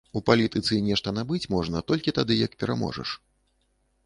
У 0.19 0.19
палітыцы 0.27 0.79
нешта 0.87 1.13
набыць 1.17 1.43
можна 1.57 1.83
толькі 1.93 2.15
тады, 2.21 2.39
як 2.45 2.57
пераможаш. 2.65 3.09